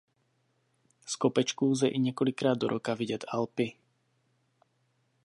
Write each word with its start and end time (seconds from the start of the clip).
Z 1.05 1.15
Kopečku 1.15 1.65
lze 1.65 1.87
i 1.87 1.99
několikrát 1.99 2.57
do 2.57 2.67
roka 2.67 2.93
vidět 2.93 3.25
Alpy. 3.27 3.73